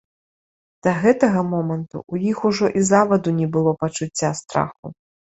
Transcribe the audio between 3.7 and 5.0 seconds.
пачуцця страху.